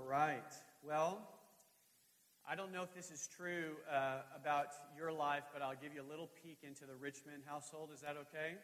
[0.00, 0.54] All right.
[0.82, 1.20] Well,
[2.48, 6.00] I don't know if this is true uh, about your life, but I'll give you
[6.00, 7.90] a little peek into the Richmond household.
[7.92, 8.56] Is that okay?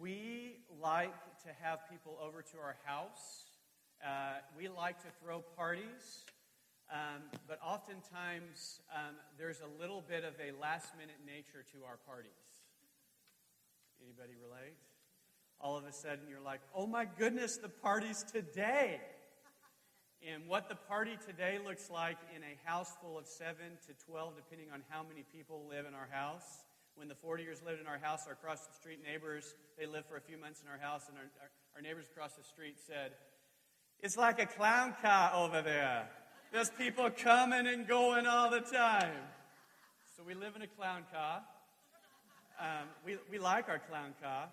[0.00, 3.44] We like to have people over to our house.
[4.04, 6.24] Uh, we like to throw parties,
[6.92, 11.98] um, but oftentimes um, there's a little bit of a last minute nature to our
[12.08, 12.32] parties.
[14.02, 14.74] Anybody relate?
[15.60, 19.00] All of a sudden you're like, oh my goodness, the party's today.
[20.26, 23.54] And what the party today looks like in a house full of 7
[23.86, 26.64] to 12, depending on how many people live in our house.
[26.96, 30.06] When the 40 years lived in our house, our across the street neighbors, they lived
[30.06, 32.74] for a few months in our house, and our, our, our neighbors across the street
[32.84, 33.12] said,
[34.00, 36.08] It's like a clown car over there.
[36.52, 39.14] There's people coming and going all the time.
[40.16, 41.42] So we live in a clown car.
[42.58, 44.48] Um, we, we like our clown car.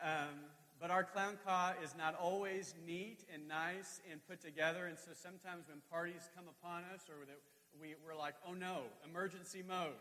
[0.00, 0.38] Um,
[0.80, 4.86] but our clown car is not always neat and nice and put together.
[4.86, 7.38] And so sometimes when parties come upon us, or that
[7.80, 9.98] we, we're like, oh no, emergency mode.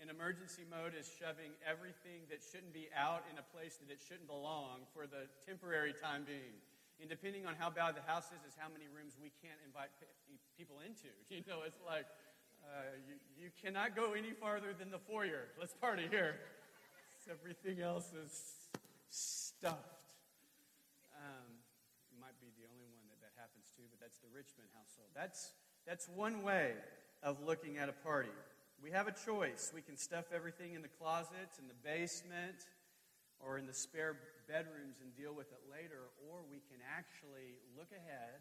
[0.00, 3.96] And emergency mode is shoving everything that shouldn't be out in a place that it
[3.96, 6.60] shouldn't belong for the temporary time being.
[7.00, 9.88] And depending on how bad the house is, is how many rooms we can't invite
[10.56, 11.08] people into.
[11.32, 12.04] You know, it's like
[12.64, 15.48] uh, you, you cannot go any farther than the foyer.
[15.58, 16.36] Let's party here.
[17.30, 18.66] Everything else is
[23.96, 24.00] stuffed.
[24.00, 25.08] That's the Richmond household.
[25.14, 25.52] That's,
[25.86, 26.72] that's one way
[27.22, 28.32] of looking at a party.
[28.82, 29.72] We have a choice.
[29.74, 32.68] We can stuff everything in the closets, in the basement,
[33.40, 34.16] or in the spare
[34.48, 38.40] bedrooms and deal with it later, or we can actually look ahead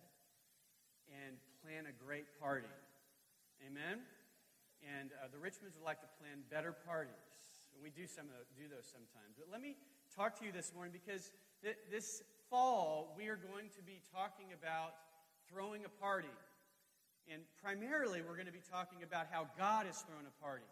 [1.08, 2.72] and plan a great party.
[3.64, 4.04] Amen?
[4.84, 7.16] And uh, the Richmonds would like to plan better parties.
[7.82, 9.40] We do, some of, do those sometimes.
[9.40, 9.76] But let me
[10.16, 11.32] talk to you this morning because
[11.64, 14.96] th- this fall we are going to be talking about
[15.52, 16.32] throwing a party.
[17.32, 20.70] And primarily, we're going to be talking about how God has thrown a party.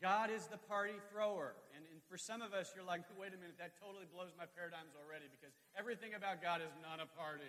[0.00, 1.52] God is the party thrower.
[1.76, 4.44] And, and, for some of us, you're like, wait a minute, that totally blows my
[4.44, 7.48] paradigms already because everything about God is not a party.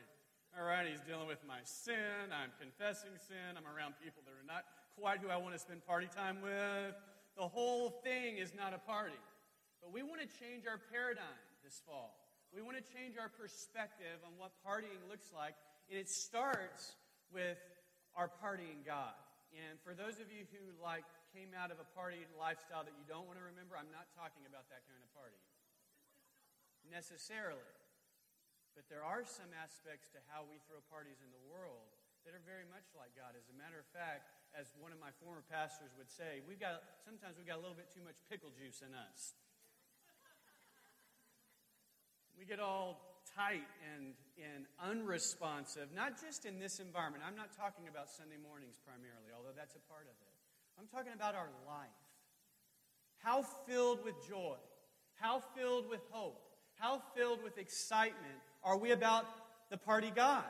[0.55, 2.31] All right, He's dealing with my sin.
[2.31, 3.59] I'm confessing sin.
[3.59, 4.63] I'm around people that are not
[4.95, 6.95] quite who I want to spend party time with.
[7.35, 9.19] The whole thing is not a party.
[9.83, 12.15] But we want to change our paradigm this fall.
[12.55, 15.59] We want to change our perspective on what partying looks like
[15.89, 16.97] and it starts
[17.29, 17.59] with
[18.15, 19.15] our partying God.
[19.55, 23.05] And for those of you who like came out of a party lifestyle that you
[23.07, 25.39] don't want to remember, I'm not talking about that kind of party
[26.91, 27.75] necessarily.
[28.75, 31.95] But there are some aspects to how we throw parties in the world
[32.27, 33.37] that are very much like God.
[33.37, 36.83] As a matter of fact, as one of my former pastors would say, we've got
[37.05, 39.37] sometimes we've got a little bit too much pickle juice in us.
[42.35, 47.23] We get all tight and, and unresponsive, not just in this environment.
[47.27, 50.33] I'm not talking about Sunday mornings primarily, although that's a part of it.
[50.79, 51.99] I'm talking about our life.
[53.19, 54.55] How filled with joy,
[55.15, 56.41] how filled with hope,
[56.75, 59.25] how filled with excitement are we about
[59.69, 60.43] the party God?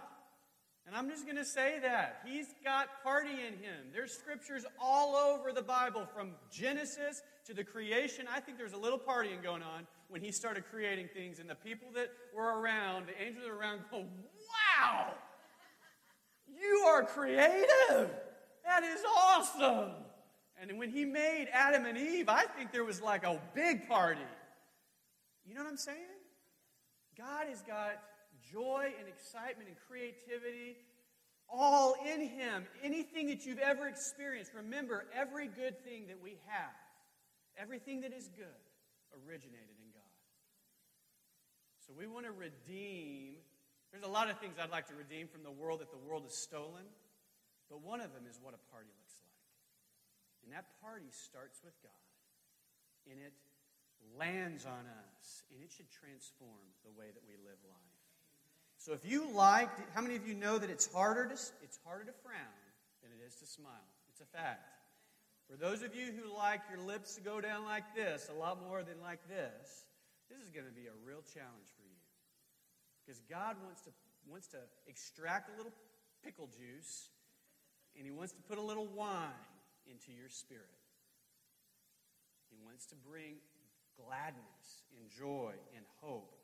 [0.87, 2.21] And I'm just going to say that.
[2.25, 3.89] He's got party in him.
[3.91, 8.25] There's scriptures all over the Bible from Genesis to the creation.
[8.33, 11.55] I think there's a little partying going on when he started creating things, and the
[11.55, 14.05] people that were around, the angels around, go,
[14.79, 15.13] Wow!
[16.47, 18.09] You are creative!
[18.65, 19.91] That is awesome!
[20.61, 24.21] And when he made Adam and Eve, I think there was like a big party.
[25.45, 25.97] You know what I'm saying?
[27.17, 28.01] God has got
[28.51, 30.77] joy and excitement and creativity
[31.49, 32.65] all in Him.
[32.83, 36.71] Anything that you've ever experienced, remember every good thing that we have,
[37.65, 38.61] everything that is good,
[39.25, 40.17] originated in God.
[41.89, 43.41] So we want to redeem.
[43.89, 46.29] There's a lot of things I'd like to redeem from the world that the world
[46.29, 46.85] has stolen,
[47.65, 49.41] but one of them is what a party looks like.
[50.45, 52.05] And that party starts with God,
[53.09, 53.33] and it
[54.13, 58.05] lands on us, and it should transform the way that we live life.
[58.77, 62.05] So if you like, how many of you know that it's harder to it's harder
[62.05, 62.61] to frown
[63.01, 63.89] than it is to smile?
[64.13, 64.74] It's a fact.
[65.49, 68.61] For those of you who like your lips to go down like this a lot
[68.61, 69.85] more than like this,
[70.29, 72.01] this is going to be a real challenge for you.
[73.05, 73.91] Because God wants to
[74.27, 74.57] wants to
[74.87, 75.73] extract a little
[76.23, 77.09] pickle juice
[77.95, 79.45] and he wants to put a little wine
[79.85, 80.81] into your spirit.
[82.49, 83.37] He wants to bring
[83.95, 86.35] gladness and joy and hope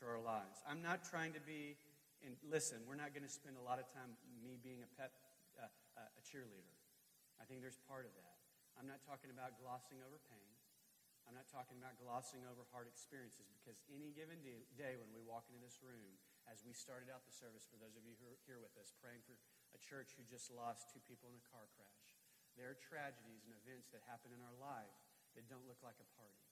[0.00, 0.62] to our lives.
[0.68, 1.76] I'm not trying to be,
[2.24, 5.12] and listen, we're not going to spend a lot of time me being a pet,
[5.60, 5.66] uh,
[6.00, 6.74] a cheerleader.
[7.40, 8.33] I think there's part of that.
[8.78, 10.50] I'm not talking about glossing over pain.
[11.24, 15.48] I'm not talking about glossing over hard experiences because any given day, when we walk
[15.48, 18.36] into this room, as we started out the service, for those of you who are
[18.44, 19.32] here with us, praying for
[19.72, 22.08] a church who just lost two people in a car crash.
[22.60, 25.00] There are tragedies and events that happen in our life
[25.32, 26.44] that don't look like a party.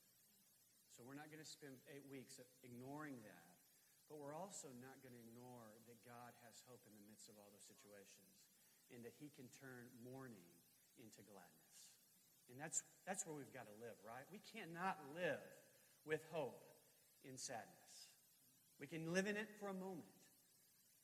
[0.88, 3.52] So we're not going to spend eight weeks ignoring that,
[4.08, 7.36] but we're also not going to ignore that God has hope in the midst of
[7.36, 8.40] all those situations
[8.88, 10.48] and that He can turn mourning
[10.98, 11.61] into gladness.
[12.52, 14.28] And that's, that's where we've got to live, right?
[14.30, 15.40] We cannot live
[16.04, 16.60] with hope
[17.24, 18.12] in sadness.
[18.78, 20.12] We can live in it for a moment,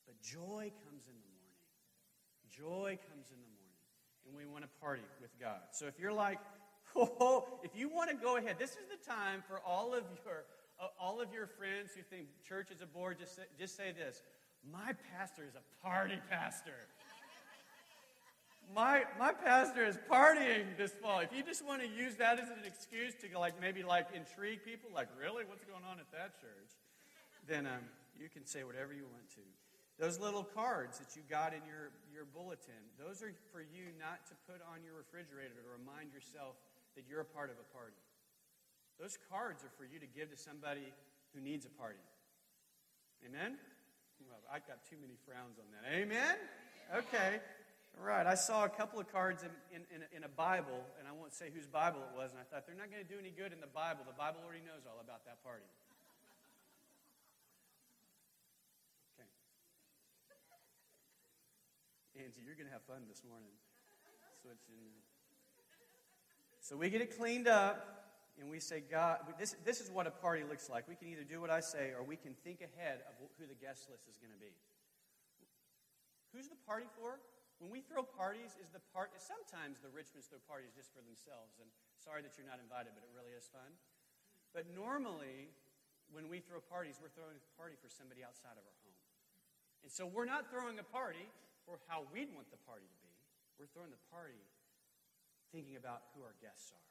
[0.05, 1.49] but joy comes in the morning.
[2.49, 3.79] Joy comes in the morning,
[4.27, 5.71] and we want to party with God.
[5.71, 6.39] So if you're like,
[6.95, 10.45] oh, if you want to go ahead, this is the time for all of your
[10.79, 13.13] uh, all of your friends who think church is a bore.
[13.13, 14.23] Just say, just say this:
[14.71, 16.87] My pastor is a party pastor.
[18.73, 21.19] My, my pastor is partying this fall.
[21.19, 24.59] If you just want to use that as an excuse to like maybe like intrigue
[24.63, 26.69] people, like really, what's going on at that church?
[27.49, 27.81] then um,
[28.13, 29.41] you can say whatever you want to.
[29.97, 34.23] Those little cards that you got in your, your bulletin, those are for you not
[34.31, 36.55] to put on your refrigerator to remind yourself
[36.95, 37.99] that you're a part of a party.
[39.01, 40.93] Those cards are for you to give to somebody
[41.35, 41.99] who needs a party.
[43.25, 43.59] Amen?
[44.23, 45.83] Well, I got too many frowns on that.
[45.91, 46.37] Amen?
[46.95, 47.43] Okay.
[47.99, 48.23] Right.
[48.25, 51.11] I saw a couple of cards in, in, in, a, in a Bible, and I
[51.11, 53.27] won't say whose Bible it was, and I thought they're not going to do any
[53.27, 54.07] good in the Bible.
[54.07, 55.67] The Bible already knows all about that party.
[59.19, 59.27] Okay.
[62.23, 63.51] Angie, you're going to have fun this morning.
[64.39, 64.95] Switching.
[66.63, 70.11] So we get it cleaned up, and we say, God, this, this is what a
[70.11, 70.87] party looks like.
[70.87, 73.59] We can either do what I say, or we can think ahead of who the
[73.59, 74.55] guest list is going to be.
[76.31, 77.19] Who's the party for?
[77.59, 81.59] When we throw parties, is the part sometimes the Richmonds throw parties just for themselves,
[81.59, 81.67] and
[81.99, 83.67] sorry that you're not invited, but it really is fun.
[84.55, 85.51] But normally,
[86.09, 88.99] when we throw parties, we're throwing a party for somebody outside of our home.
[89.83, 91.27] And so we're not throwing a party
[91.67, 93.13] for how we'd want the party to be.
[93.59, 94.39] We're throwing the party
[95.51, 96.89] thinking about who our guests are.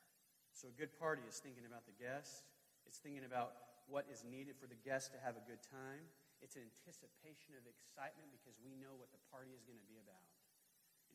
[0.53, 2.44] So a good party is thinking about the guests.
[2.85, 3.56] It's thinking about
[3.88, 6.05] what is needed for the guests to have a good time.
[6.44, 9.97] It's an anticipation of excitement because we know what the party is going to be
[9.97, 10.28] about.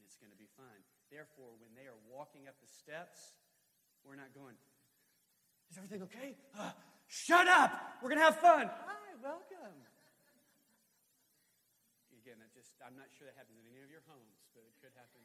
[0.06, 0.82] It's going to be fine.
[1.12, 3.36] Therefore, when they are walking up the steps,
[4.04, 4.56] we're not going,
[5.72, 6.36] Is everything okay?
[6.58, 6.72] Uh,
[7.08, 7.72] shut up!
[8.02, 8.68] We're going to have fun.
[8.68, 9.84] Hi, welcome
[12.24, 14.72] again, that just, I'm not sure that happens in any of your homes, but it
[14.80, 15.20] could happen.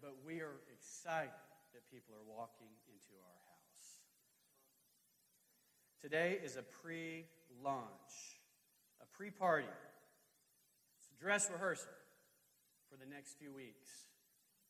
[0.00, 1.36] But we are excited
[1.76, 3.86] that people are walking into our house.
[6.00, 7.28] Today is a pre
[7.62, 8.40] launch,
[8.98, 9.68] a pre party.
[9.68, 11.92] It's a dress rehearsal
[12.92, 14.12] for the next few weeks.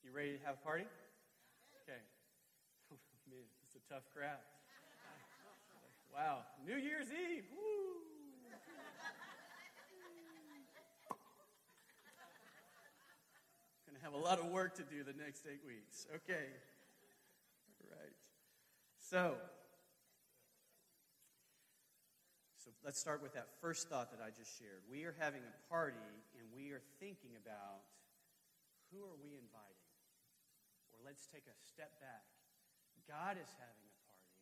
[0.06, 0.86] You ready to have a party?
[1.82, 1.98] Okay.
[2.92, 2.96] Oh,
[3.26, 4.38] man, it's a tough crowd.
[6.14, 6.44] Wow.
[6.66, 7.44] New Year's Eve.
[7.50, 7.56] Woo!
[13.88, 16.06] Going to have a lot of work to do the next eight weeks.
[16.14, 16.48] Okay.
[17.80, 18.12] All right.
[19.00, 19.36] So,
[22.62, 24.82] so let's start with that first thought that I just shared.
[24.90, 25.96] We are having a party
[26.38, 27.80] and we are thinking about
[28.92, 29.88] who are we inviting?
[30.92, 32.28] Or let's take a step back.
[33.08, 34.38] God is having a party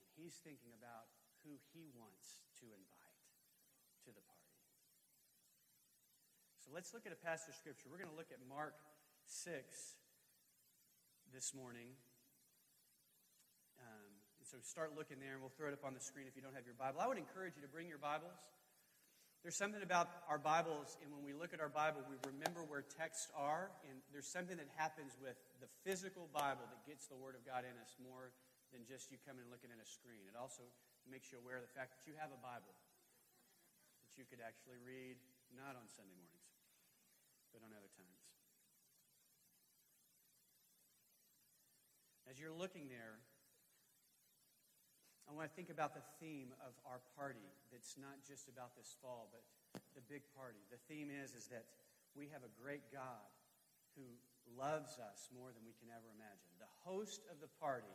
[0.00, 1.12] and he's thinking about
[1.44, 3.20] who he wants to invite
[4.06, 4.46] to the party.
[6.64, 7.86] So let's look at a passage of Scripture.
[7.86, 8.74] We're going to look at Mark
[9.28, 9.54] 6
[11.30, 11.94] this morning.
[13.78, 14.10] Um,
[14.42, 16.54] so start looking there, and we'll throw it up on the screen if you don't
[16.54, 16.98] have your Bible.
[16.98, 18.34] I would encourage you to bring your Bibles.
[19.46, 22.82] There's something about our Bibles, and when we look at our Bible, we remember where
[22.82, 27.38] texts are, and there's something that happens with the physical Bible that gets the Word
[27.38, 28.34] of God in us more
[28.74, 30.26] than just you coming and looking at a screen.
[30.26, 30.66] It also
[31.06, 32.74] makes you aware of the fact that you have a Bible
[34.02, 35.14] that you could actually read,
[35.54, 36.50] not on Sunday mornings
[37.54, 38.26] but on other times.
[42.26, 43.22] As you're looking there,
[45.26, 47.42] I want to think about the theme of our party
[47.74, 49.42] that's not just about this fall, but
[49.98, 50.62] the big party.
[50.70, 51.66] The theme is, is that
[52.14, 53.26] we have a great God
[53.98, 54.06] who
[54.54, 56.50] loves us more than we can ever imagine.
[56.62, 57.90] The host of the party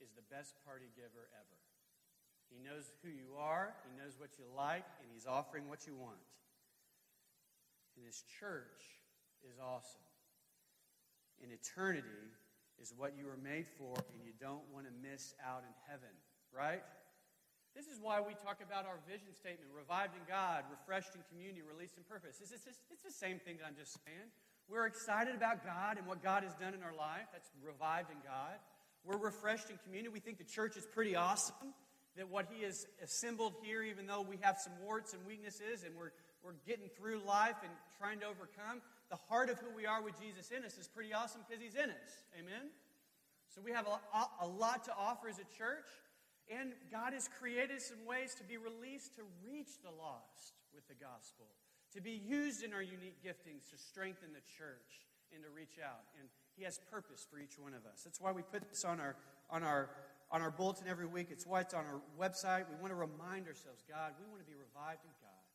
[0.00, 1.58] is the best party giver ever.
[2.48, 5.94] He knows who you are, he knows what you like, and he's offering what you
[5.94, 6.18] want.
[7.94, 8.82] And his church
[9.46, 10.02] is awesome.
[11.44, 12.24] And eternity
[12.80, 16.10] is what you were made for, and you don't want to miss out in heaven,
[16.56, 16.82] right?
[17.74, 21.62] This is why we talk about our vision statement revived in God, refreshed in community,
[21.62, 22.42] released in purpose.
[22.42, 24.28] It's, it's, it's the same thing that I'm just saying.
[24.68, 27.26] We're excited about God and what God has done in our life.
[27.32, 28.58] That's revived in God.
[29.04, 30.10] We're refreshed in community.
[30.12, 31.74] We think the church is pretty awesome.
[32.16, 35.94] that what He has assembled here, even though we have some warts and weaknesses and
[35.96, 40.02] we're, we're getting through life and trying to overcome, the heart of who we are
[40.02, 42.12] with Jesus in us is pretty awesome because He's in us.
[42.38, 42.70] Amen?
[43.54, 45.86] So we have a, a lot to offer as a church,
[46.50, 50.98] and God has created some ways to be released to reach the lost with the
[50.98, 51.46] gospel,
[51.94, 56.02] to be used in our unique giftings to strengthen the church and to reach out.
[56.18, 56.26] And
[56.58, 58.02] He has purpose for each one of us.
[58.02, 59.14] That's why we put this on our,
[59.48, 59.90] on our,
[60.30, 61.28] on our bulletin every week.
[61.30, 62.66] It's why it's on our website.
[62.66, 65.46] We want to remind ourselves God, we want to be revived in God,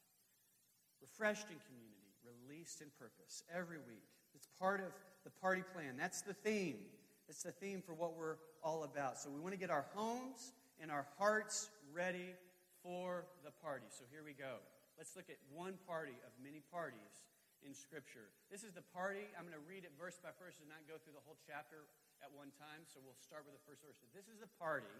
[1.03, 4.07] refreshed in community, released in purpose every week.
[4.33, 5.95] It's part of the party plan.
[5.99, 6.79] That's the theme.
[7.27, 9.19] It's the theme for what we're all about.
[9.19, 12.35] So we want to get our homes and our hearts ready
[12.83, 13.87] for the party.
[13.89, 14.61] So here we go.
[14.95, 17.25] Let's look at one party of many parties
[17.65, 18.31] in Scripture.
[18.47, 19.25] This is the party.
[19.35, 21.89] I'm going to read it verse by verse and not go through the whole chapter
[22.23, 22.85] at one time.
[22.87, 23.97] So we'll start with the first verse.
[24.13, 24.95] This is the party.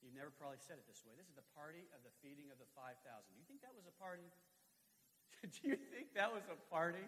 [0.00, 1.16] You've never probably said it this way.
[1.18, 2.96] This is the party of the feeding of the 5,000.
[3.02, 4.28] Do you think that was a party?
[5.44, 7.04] Do you think that was a party?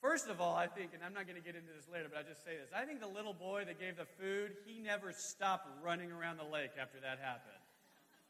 [0.00, 2.18] First of all, I think, and I'm not going to get into this later, but
[2.18, 2.70] I just say this.
[2.70, 6.46] I think the little boy that gave the food, he never stopped running around the
[6.46, 7.58] lake after that happened.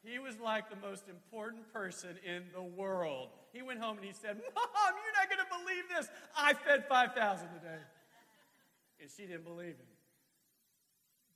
[0.03, 3.29] He was like the most important person in the world.
[3.53, 6.09] He went home and he said, Mom, you're not going to believe this.
[6.37, 7.83] I fed 5,000 today.
[9.01, 9.93] And she didn't believe him.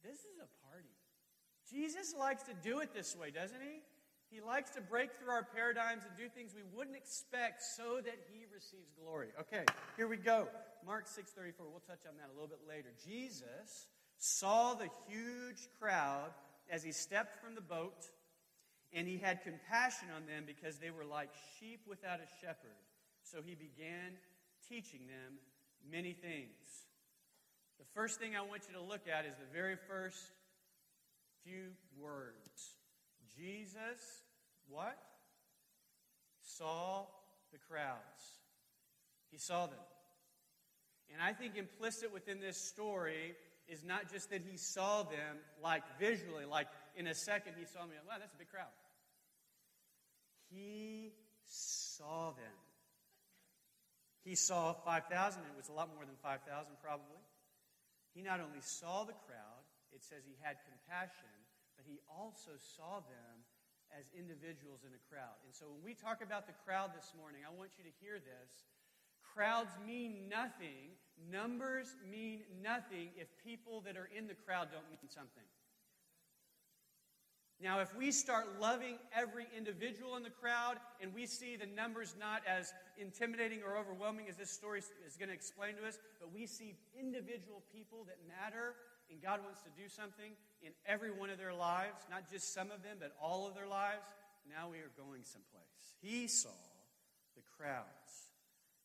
[0.02, 0.88] This is a party.
[1.70, 3.82] Jesus likes to do it this way, doesn't he?
[4.32, 8.16] He likes to break through our paradigms and do things we wouldn't expect so that
[8.32, 9.28] he receives glory.
[9.38, 9.64] Okay,
[9.98, 10.48] here we go.
[10.86, 11.68] Mark 6:34.
[11.68, 12.88] We'll touch on that a little bit later.
[13.04, 16.32] Jesus saw the huge crowd
[16.70, 18.08] as he stepped from the boat,
[18.94, 21.28] and he had compassion on them because they were like
[21.60, 22.80] sheep without a shepherd.
[23.24, 24.16] So he began
[24.66, 25.38] teaching them
[25.90, 26.86] many things.
[27.78, 30.32] The first thing I want you to look at is the very first
[31.44, 32.78] few words.
[33.36, 34.21] Jesus,
[34.68, 34.98] what?
[36.42, 37.06] Saw
[37.52, 38.40] the crowds.
[39.30, 39.78] He saw them.
[41.12, 43.34] And I think implicit within this story
[43.68, 47.84] is not just that he saw them like visually, like in a second he saw
[47.84, 48.72] me, wow, that's a big crowd.
[50.50, 51.12] He
[51.44, 52.58] saw them.
[54.24, 55.42] He saw 5,000.
[55.42, 56.46] It was a lot more than 5,000,
[56.82, 57.20] probably.
[58.14, 61.32] He not only saw the crowd, it says he had compassion,
[61.76, 63.41] but he also saw them
[63.98, 65.36] as individuals in a crowd.
[65.44, 68.16] And so when we talk about the crowd this morning, I want you to hear
[68.18, 68.50] this.
[69.22, 70.92] Crowds mean nothing,
[71.30, 75.46] numbers mean nothing if people that are in the crowd don't mean something.
[77.62, 82.16] Now, if we start loving every individual in the crowd and we see the numbers
[82.18, 86.34] not as intimidating or overwhelming as this story is going to explain to us, but
[86.34, 88.74] we see individual people that matter
[89.12, 90.32] and God wants to do something
[90.64, 93.68] in every one of their lives, not just some of them, but all of their
[93.68, 94.00] lives,
[94.48, 95.92] now we are going someplace.
[96.00, 96.56] He saw
[97.36, 98.32] the crowds.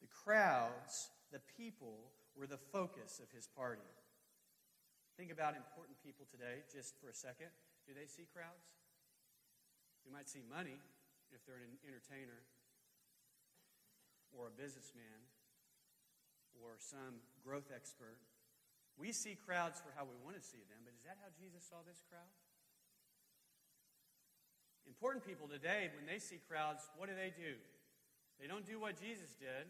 [0.03, 3.87] The crowds, the people, were the focus of his party.
[5.15, 7.49] Think about important people today just for a second.
[7.87, 8.67] Do they see crowds?
[10.05, 10.77] You might see money
[11.31, 12.43] if they're an entertainer
[14.35, 15.23] or a businessman
[16.59, 18.19] or some growth expert.
[18.97, 21.61] We see crowds for how we want to see them, but is that how Jesus
[21.63, 22.33] saw this crowd?
[24.89, 27.55] Important people today, when they see crowds, what do they do?
[28.41, 29.69] They don't do what Jesus did.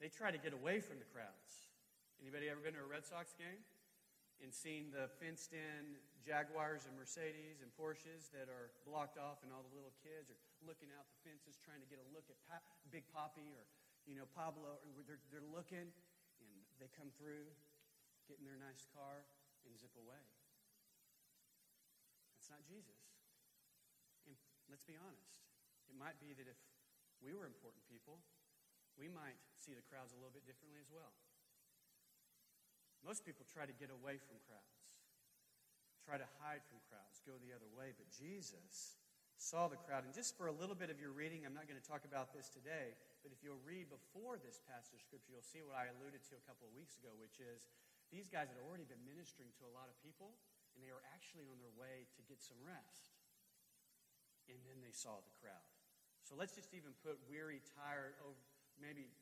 [0.00, 1.72] They try to get away from the crowds.
[2.20, 3.64] Anybody ever been to a Red Sox game?
[4.42, 9.50] and seen the fenced in Jaguars and Mercedes and Porsches that are blocked off, and
[9.50, 12.38] all the little kids are looking out the fences trying to get a look at
[12.90, 13.66] Big Papi or,
[14.06, 14.78] you know, Pablo.
[15.06, 17.50] They're, they're looking, and they come through,
[18.28, 19.24] get in their nice car,
[19.64, 20.20] and zip away.
[22.36, 23.00] That's not Jesus.
[24.28, 24.36] And
[24.68, 25.40] let's be honest.
[25.88, 26.60] It might be that if
[27.24, 28.20] we were important people,
[29.00, 31.16] we might see the crowds a little bit differently as well.
[33.00, 35.00] Most people try to get away from crowds,
[36.02, 37.94] try to hide from crowds, go the other way.
[37.94, 38.98] But Jesus
[39.38, 40.02] saw the crowd.
[40.02, 42.34] And just for a little bit of your reading, I'm not going to talk about
[42.34, 45.86] this today, but if you'll read before this passage of Scripture, you'll see what I
[45.94, 47.70] alluded to a couple of weeks ago, which is
[48.08, 50.36] these guys had already been ministering to a lot of people,
[50.74, 53.16] and they were actually on their way to get some rest.
[54.48, 55.68] And then they saw the crowd.
[56.24, 58.36] So let's just even put weary, tired, oh,
[58.80, 59.12] maybe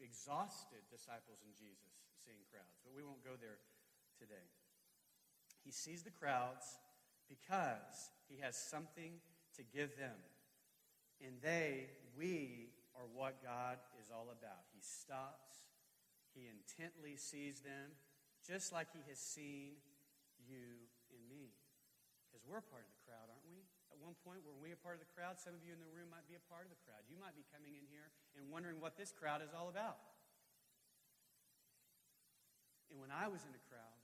[0.00, 3.60] exhausted disciples in Jesus seeing crowds, but we won't go there
[4.20, 4.48] today.
[5.64, 6.78] He sees the crowds
[7.28, 9.20] because he has something
[9.56, 10.16] to give them.
[11.20, 14.66] And they, we, are what God is all about.
[14.74, 15.62] He stops,
[16.34, 17.94] he intently sees them,
[18.48, 19.76] just like he has seen
[20.40, 21.52] you and me.
[22.24, 23.60] Because we're part of the crowd, aren't we?
[23.92, 25.36] At one point, were we a part of the crowd?
[25.36, 27.04] Some of you in the room might be a part of the crowd.
[27.12, 28.08] You might be coming in here
[28.40, 30.00] and wondering what this crowd is all about.
[32.88, 34.00] And when I was in a crowd,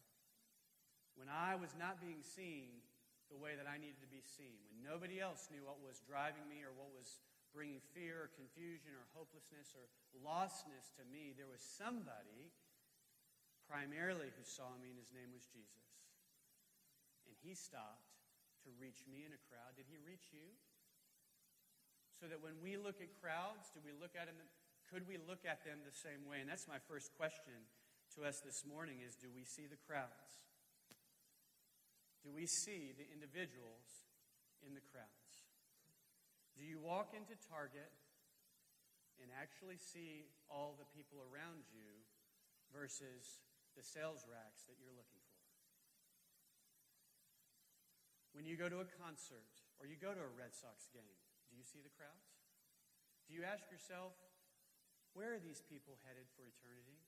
[1.16, 2.84] when I was not being seen
[3.32, 6.44] the way that I needed to be seen, when nobody else knew what was driving
[6.44, 7.24] me or what was
[7.56, 9.88] bringing fear or confusion or hopelessness or
[10.20, 12.52] lostness to me, there was somebody
[13.74, 16.06] primarily who saw me, and his name was Jesus.
[17.26, 18.14] And he stopped
[18.62, 19.74] to reach me in a crowd.
[19.74, 20.46] Did he reach you?
[22.14, 24.38] So that when we look at crowds, do we look at them?
[24.86, 26.38] Could we look at them the same way?
[26.38, 27.66] And that's my first question
[28.14, 30.46] to us this morning: is Do we see the crowds?
[32.22, 34.06] Do we see the individuals
[34.62, 35.50] in the crowds?
[36.54, 37.90] Do you walk into Target
[39.18, 41.90] and actually see all the people around you
[42.70, 43.42] versus
[43.74, 45.42] the sales racks that you're looking for?
[48.34, 49.46] When you go to a concert
[49.78, 51.18] or you go to a Red Sox game,
[51.50, 52.34] do you see the crowds?
[53.26, 54.14] Do you ask yourself,
[55.14, 56.98] where are these people headed for eternity?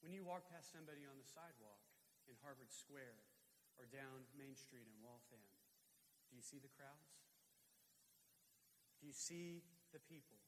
[0.00, 1.82] When you walk past somebody on the sidewalk,
[2.30, 3.18] in Harvard Square
[3.74, 5.42] or down Main Street in Waltham?
[6.30, 7.18] Do you see the crowds?
[9.02, 10.38] Do you see the people?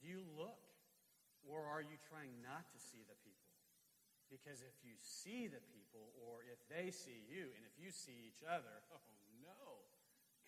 [0.00, 0.65] Do you look?
[1.46, 3.50] Or are you trying not to see the people?
[4.26, 8.26] Because if you see the people, or if they see you, and if you see
[8.26, 9.02] each other, oh
[9.38, 9.86] no,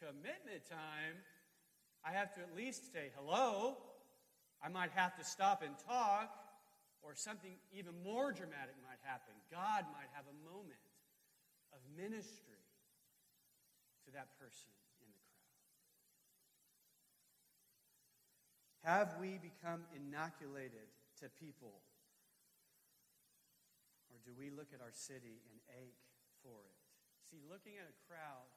[0.02, 1.18] commitment time.
[2.06, 3.78] I have to at least say hello.
[4.62, 6.30] I might have to stop and talk.
[7.02, 9.30] Or something even more dramatic might happen.
[9.54, 10.82] God might have a moment
[11.70, 12.58] of ministry
[14.04, 15.38] to that person in the crowd.
[18.88, 20.88] Have we become inoculated
[21.20, 21.84] to people?
[24.08, 26.00] Or do we look at our city and ache
[26.40, 26.80] for it?
[27.28, 28.48] See, looking at a crowd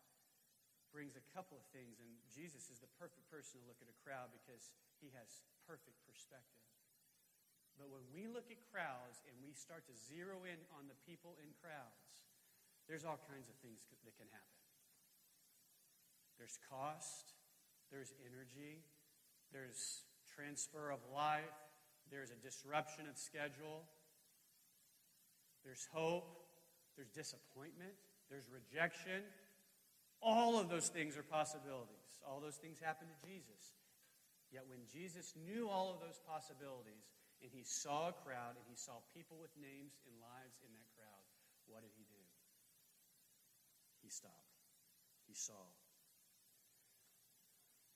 [0.95, 3.97] brings a couple of things, and Jesus is the perfect person to look at a
[4.07, 4.71] crowd because
[5.03, 6.63] he has perfect perspective.
[7.75, 11.35] But when we look at crowds and we start to zero in on the people
[11.43, 12.23] in crowds,
[12.87, 14.63] there's all kinds of things that can happen.
[16.39, 17.35] There's cost,
[17.91, 18.87] there's energy,
[19.51, 21.55] there's transfer of life,
[22.11, 23.83] there's a disruption of schedule,
[25.63, 26.27] there's hope,
[26.95, 27.93] there's disappointment,
[28.29, 29.23] there's rejection.
[30.21, 32.21] All of those things are possibilities.
[32.27, 33.75] All those things happen to Jesus.
[34.51, 37.09] Yet when Jesus knew all of those possibilities,
[37.41, 40.89] and he saw a crowd and he saw people with names and lives in that
[40.93, 41.25] crowd,
[41.65, 42.21] what did he do?
[44.03, 44.53] He stopped.
[45.25, 45.57] He saw.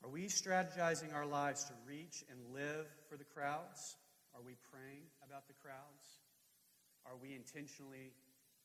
[0.05, 3.97] Are we strategizing our lives to reach and live for the crowds?
[4.37, 6.21] Are we praying about the crowds?
[7.09, 8.13] Are we intentionally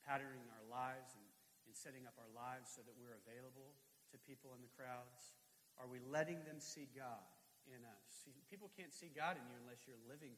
[0.04, 1.24] patterning our lives and,
[1.64, 3.72] and setting up our lives so that we're available
[4.12, 5.32] to people in the crowds?
[5.80, 7.24] Are we letting them see God
[7.72, 8.04] in us?
[8.20, 10.36] See, people can't see God in you unless you're living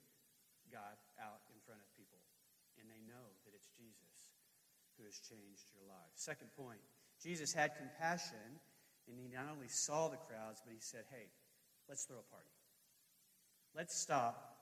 [0.70, 2.22] God out in front of people.
[2.78, 4.38] And they know that it's Jesus
[4.94, 6.14] who has changed your life.
[6.14, 6.78] Second point
[7.18, 8.62] Jesus had compassion,
[9.12, 11.28] and he not only saw the crowds, but he said, hey,
[11.88, 12.48] let's throw a party.
[13.76, 14.56] Let's stop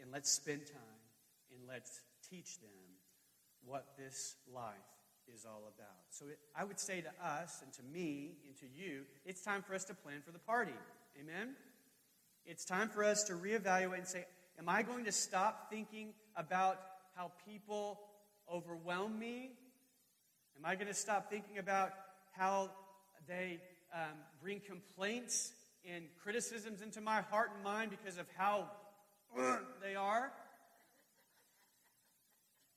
[0.00, 1.00] and let's spend time
[1.52, 2.70] and let's teach them
[3.64, 4.74] what this life
[5.32, 6.02] is all about.
[6.10, 9.62] So it, I would say to us and to me and to you, it's time
[9.62, 10.74] for us to plan for the party.
[11.20, 11.54] Amen?
[12.44, 14.24] It's time for us to reevaluate and say,
[14.58, 16.78] Am I going to stop thinking about
[17.14, 18.00] how people
[18.52, 19.52] overwhelm me?
[20.58, 21.92] Am I going to stop thinking about
[22.32, 22.70] how
[23.26, 23.60] they
[23.92, 25.52] um, bring complaints
[25.84, 28.70] and criticisms into my heart and mind because of how
[29.38, 30.32] uh, they are?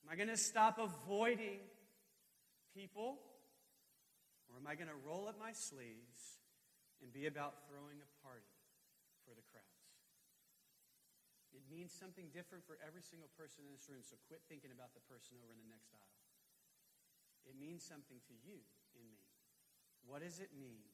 [0.03, 1.59] Am I going to stop avoiding
[2.75, 3.17] people?
[4.49, 6.39] Or am I going to roll up my sleeves
[7.01, 8.53] and be about throwing a party
[9.25, 9.65] for the crowds?
[11.55, 14.91] It means something different for every single person in this room, so quit thinking about
[14.91, 16.19] the person over in the next aisle.
[17.47, 18.59] It means something to you
[18.99, 19.23] and me.
[20.03, 20.85] What does it mean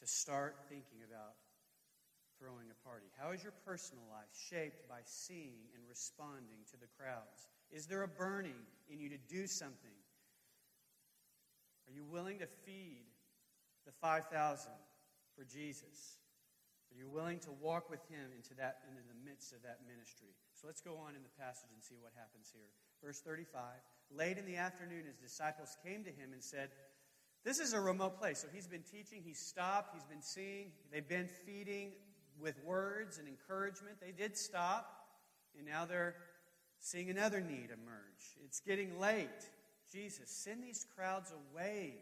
[0.00, 1.34] to start thinking about
[2.38, 3.06] throwing a party?
[3.18, 7.48] How is your personal life shaped by seeing and responding to the crowds?
[7.70, 9.96] Is there a burning in you to do something?
[11.88, 13.06] Are you willing to feed
[13.86, 14.28] the 5,000
[15.34, 16.18] for Jesus?
[16.92, 20.34] Are you willing to walk with him into that into the midst of that ministry?
[20.54, 22.70] So let's go on in the passage and see what happens here.
[23.02, 23.62] Verse 35.
[24.10, 26.70] Late in the afternoon, his disciples came to him and said,
[27.46, 28.40] This is a remote place.
[28.40, 31.92] So he's been teaching, he's stopped, he's been seeing, they've been feeding
[32.40, 34.00] with words and encouragement.
[34.00, 34.90] They did stop,
[35.56, 36.16] and now they're
[36.80, 38.34] seeing another need emerge.
[38.44, 39.46] It's getting late.
[39.92, 41.94] Jesus, send these crowds away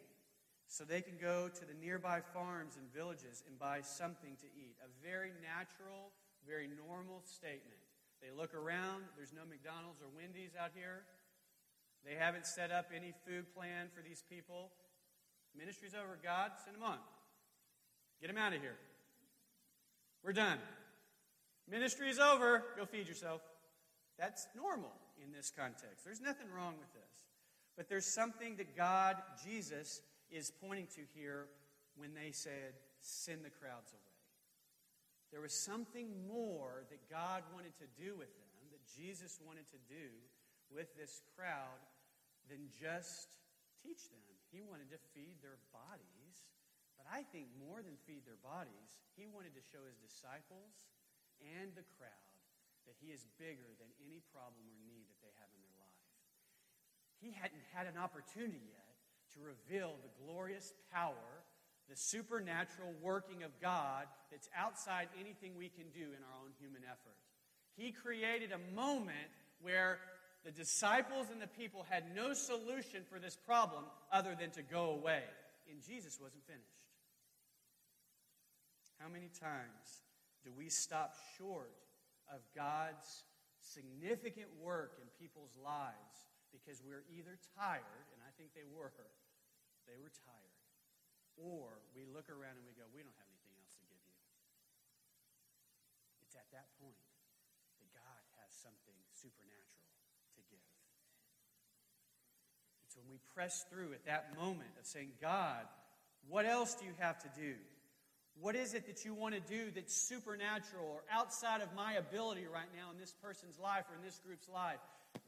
[0.67, 4.77] so they can go to the nearby farms and villages and buy something to eat.
[4.81, 6.09] A very natural,
[6.49, 7.85] very normal statement.
[8.23, 11.05] They look around, there's no McDonald's or Wendy's out here.
[12.03, 14.73] They haven't set up any food plan for these people.
[15.57, 16.99] Ministry's over, God, send them on.
[18.21, 18.77] Get them out of here.
[20.23, 20.59] We're done.
[21.71, 22.63] Ministry is over.
[22.77, 23.41] Go feed yourself.
[24.19, 26.05] That's normal in this context.
[26.05, 27.23] There's nothing wrong with this.
[27.77, 31.47] But there's something that God, Jesus, is pointing to here
[31.97, 34.01] when they said, send the crowds away.
[35.33, 39.79] There was something more that God wanted to do with them, that Jesus wanted to
[39.89, 40.09] do
[40.73, 41.83] with this crowd
[42.49, 43.29] than just
[43.85, 44.25] teach them.
[44.49, 46.49] He wanted to feed their bodies,
[46.97, 50.89] but I think more than feed their bodies, he wanted to show his disciples
[51.43, 52.39] and the crowd
[52.89, 56.05] that he is bigger than any problem or need that they have in their life.
[57.19, 58.95] He hadn't had an opportunity yet
[59.35, 61.43] to reveal the glorious power,
[61.91, 66.87] the supernatural working of God that's outside anything we can do in our own human
[66.87, 67.19] effort.
[67.75, 69.99] He created a moment where
[70.45, 74.91] the disciples and the people had no solution for this problem other than to go
[74.91, 75.23] away.
[75.71, 76.85] And Jesus wasn't finished.
[79.01, 80.05] How many times
[80.45, 81.73] do we stop short
[82.29, 83.25] of God's
[83.61, 88.93] significant work in people's lives because we're either tired, and I think they were,
[89.89, 90.61] they were tired,
[91.41, 94.17] or we look around and we go, we don't have anything else to give you.
[96.23, 97.01] It's at that point
[97.83, 99.91] that God has something supernatural
[100.39, 100.63] to give.
[102.95, 105.67] It's when we press through at that moment of saying, God,
[106.29, 107.55] what else do you have to do?
[108.41, 112.47] What is it that you want to do that's supernatural or outside of my ability
[112.47, 114.79] right now in this person's life or in this group's life?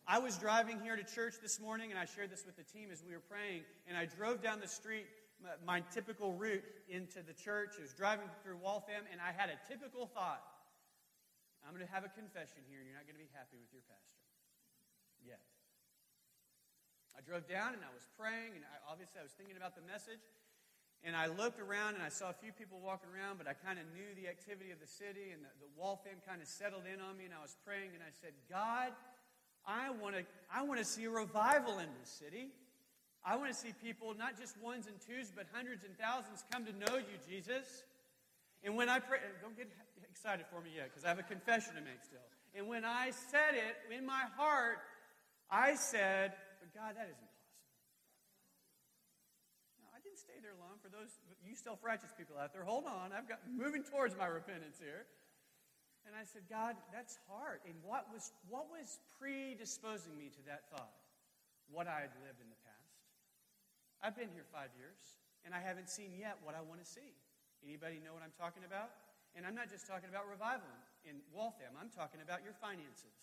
[0.06, 2.90] I was driving here to church this morning, and I shared this with the team
[2.92, 5.06] as we were praying, and I drove down the street,
[5.66, 7.74] my, typical route into the church.
[7.78, 10.42] I was driving through Waltham, and I had a typical thought.
[11.66, 13.70] I'm going to have a confession here, and you're not going to be happy with
[13.74, 14.22] your pastor
[15.26, 15.42] yet.
[17.16, 19.82] I drove down, and I was praying, and I, obviously I was thinking about the
[19.88, 20.20] message,
[21.04, 23.78] and I looked around and I saw a few people walking around, but I kind
[23.78, 26.98] of knew the activity of the city and the, the Waltham kind of settled in
[26.98, 27.30] on me.
[27.30, 28.90] And I was praying and I said, God,
[29.62, 32.50] I want to I want to see a revival in this city.
[33.22, 36.66] I want to see people, not just ones and twos, but hundreds and thousands come
[36.66, 37.82] to know you, Jesus.
[38.62, 39.66] And when I pray, don't get
[40.10, 42.22] excited for me yet, because I have a confession to make still.
[42.54, 44.78] And when I said it in my heart,
[45.50, 46.34] I said,
[46.76, 47.56] God, that is impossible.
[49.96, 50.76] I didn't stay there long.
[50.84, 53.16] For those you self-righteous people out there, hold on.
[53.16, 55.08] I've got moving towards my repentance here.
[56.04, 57.64] And I said, God, that's hard.
[57.64, 60.92] And what was what was predisposing me to that thought?
[61.72, 63.00] What I had lived in the past.
[64.04, 65.16] I've been here five years,
[65.48, 67.16] and I haven't seen yet what I want to see.
[67.64, 68.92] Anybody know what I'm talking about?
[69.32, 70.70] And I'm not just talking about revival
[71.08, 71.72] in Waltham.
[71.80, 73.16] I'm talking about your finances.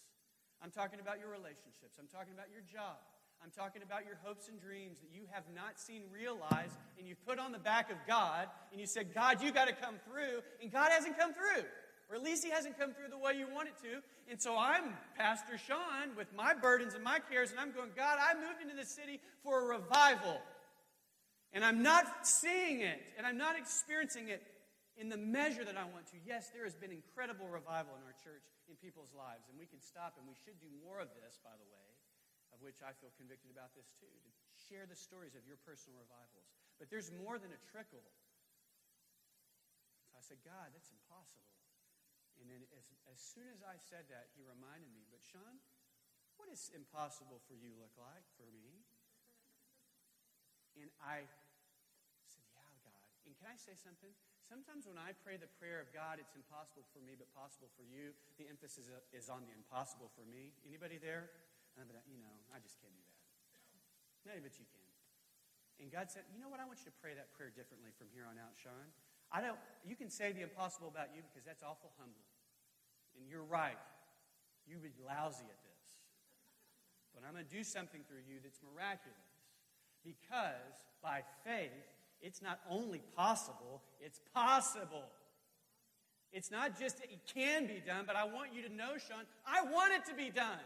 [0.59, 2.01] I'm talking about your relationships.
[2.01, 2.99] I'm talking about your job.
[3.43, 7.19] I'm talking about your hopes and dreams that you have not seen realized and you've
[7.27, 10.39] put on the back of God and you said, God, you got to come through.
[10.61, 11.67] And God hasn't come through.
[12.09, 13.99] Or at least He hasn't come through the way you want it to.
[14.31, 18.15] And so I'm Pastor Sean with my burdens and my cares, and I'm going, God,
[18.15, 20.39] I moved into this city for a revival.
[21.51, 24.41] And I'm not seeing it, and I'm not experiencing it
[24.95, 26.17] in the measure that I want to.
[26.25, 29.81] Yes, there has been incredible revival in our church in people's lives, and we can
[29.81, 31.92] stop, and we should do more of this, by the way
[32.53, 34.29] of which I feel convicted about this too, to
[34.69, 36.47] share the stories of your personal revivals.
[36.77, 38.05] But there's more than a trickle.
[40.07, 41.49] So I said, God, that's impossible.
[42.37, 45.57] And then as, as soon as I said that, he reminded me, but Sean,
[46.37, 48.85] what does impossible for you look like for me?
[50.77, 51.25] And I
[52.25, 53.09] said, yeah, God.
[53.29, 54.09] And can I say something?
[54.43, 57.85] Sometimes when I pray the prayer of God, it's impossible for me, but possible for
[57.85, 60.51] you, the emphasis is on the impossible for me.
[60.67, 61.31] Anybody there?
[61.73, 63.23] Uh, but, you know, I just can't do that.
[64.29, 64.83] No, but you can.
[65.81, 66.61] And God said, you know what?
[66.61, 68.93] I want you to pray that prayer differently from here on out, Sean.
[69.33, 72.23] I don't, you can say the impossible about you because that's awful humble.
[73.17, 73.81] And you're right.
[74.69, 75.85] You'd be lousy at this.
[77.13, 79.33] But I'm going to do something through you that's miraculous.
[80.05, 81.73] Because by faith,
[82.21, 85.03] it's not only possible, it's possible.
[86.31, 89.61] It's not just it can be done, but I want you to know, Sean, I
[89.69, 90.63] want it to be done.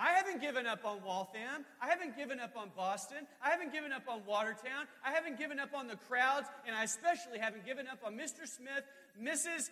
[0.00, 1.66] I haven't given up on Waltham.
[1.80, 3.18] I haven't given up on Boston.
[3.44, 4.86] I haven't given up on Watertown.
[5.04, 6.48] I haven't given up on the crowds.
[6.66, 8.46] And I especially haven't given up on Mr.
[8.46, 8.84] Smith,
[9.22, 9.68] Mrs.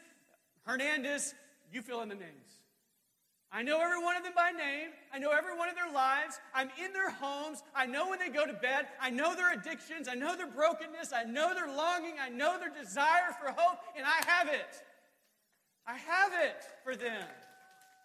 [0.65, 1.35] Hernandez.
[1.73, 2.61] You fill in the names.
[3.51, 4.91] I know every one of them by name.
[5.15, 6.39] I know every one of their lives.
[6.55, 7.63] I'm in their homes.
[7.75, 8.87] I know when they go to bed.
[9.01, 10.09] I know their addictions.
[10.09, 11.15] I know their brokenness.
[11.15, 12.17] I know their longing.
[12.21, 14.83] I know their desire for hope, and I have it.
[15.87, 17.25] I have it for them.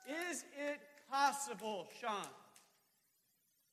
[0.08, 0.80] Is it
[1.14, 2.26] possible, Sean?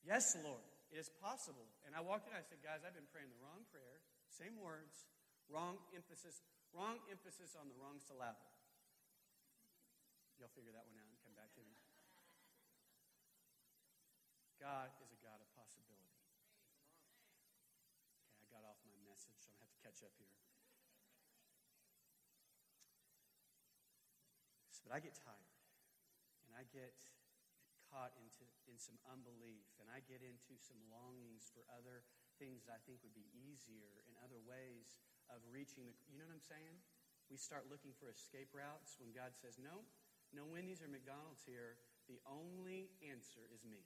[0.04, 0.60] Yes, Lord,
[0.92, 1.64] it is possible.
[1.88, 5.08] And I walked in, I said, guys, I've been praying the wrong prayer, same words,
[5.48, 6.44] wrong emphasis,
[6.76, 8.52] wrong emphasis on the wrong syllable.
[10.36, 11.72] You'll figure that one out and come back to me.
[14.60, 16.12] God is a God of possibility.
[18.20, 20.36] Okay, I got off my message, so I'm going to have to catch up here.
[24.84, 25.52] But I get tired,
[26.48, 26.90] and I get
[27.90, 32.06] caught into in some unbelief, and I get into some longings for other
[32.38, 35.92] things that I think would be easier and other ways of reaching the.
[36.08, 36.76] You know what I'm saying?
[37.28, 39.84] We start looking for escape routes when God says, "No,
[40.32, 41.76] no Wendy's or McDonald's here.
[42.08, 43.82] The only answer is me.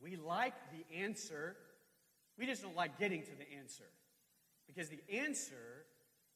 [0.00, 1.56] We like the answer,
[2.36, 3.86] we just don't like getting to the answer.
[4.66, 5.86] Because the answer,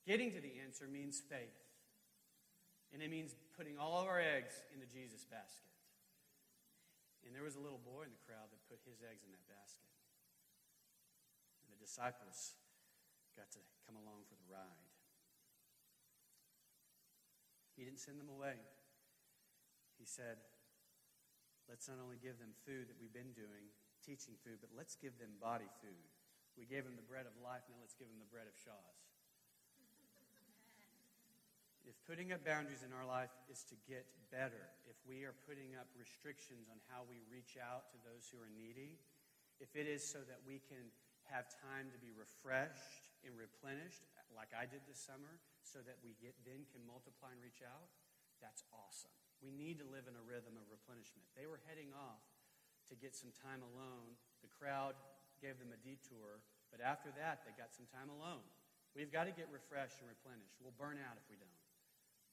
[0.07, 1.39] getting to the answer, means faith.
[2.93, 5.73] And it means putting all of our eggs in the Jesus basket.
[7.25, 9.43] And there was a little boy in the crowd that put his eggs in that
[9.51, 9.91] basket.
[11.65, 12.55] And the disciples
[13.35, 14.87] got to come along for the ride.
[17.75, 18.57] He didn't send them away.
[19.99, 20.39] He said,
[21.67, 23.73] let's not only give them food that we've been doing,
[24.05, 26.09] teaching food, but let's give them body food.
[26.57, 29.06] We gave them the bread of life, now let's give them the bread of Shaw's.
[31.87, 34.03] If putting up boundaries in our life is to get
[34.35, 38.43] better, if we are putting up restrictions on how we reach out to those who
[38.43, 38.99] are needy,
[39.63, 40.91] if it is so that we can
[41.31, 44.03] have time to be refreshed and replenished,
[44.35, 47.87] like I did this summer, so that we get, then can multiply and reach out,
[48.43, 49.15] that's awesome.
[49.39, 51.23] We need to live in a rhythm of replenishment.
[51.39, 52.27] They were heading off
[52.91, 54.19] to get some time alone.
[54.43, 54.99] The crowd
[55.39, 56.43] gave them a detour,
[56.75, 58.43] but after that, they got some time alone.
[58.99, 60.59] We've got to get refreshed and replenished.
[60.59, 61.66] We'll burn out if we don't.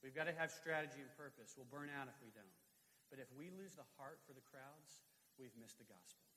[0.04, 1.56] We've got to have strategy and purpose.
[1.56, 2.60] We'll burn out if we don't.
[3.08, 5.00] But if we lose the heart for the crowds,
[5.40, 6.28] we've missed the gospel.